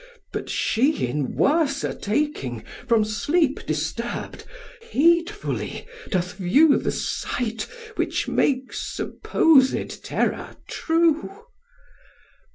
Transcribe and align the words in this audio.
but 0.33 0.49
she, 0.49 1.05
in 1.07 1.35
worser 1.35 1.93
taking, 1.93 2.63
From 2.87 3.05
sleep 3.05 3.63
disturbed, 3.67 4.45
heedfully 4.81 5.85
doth 6.09 6.33
view 6.37 6.79
The 6.79 6.91
sight 6.91 7.67
which 7.97 8.27
makes 8.27 8.79
supposed 8.79 10.03
terror 10.03 10.55
true. 10.67 11.43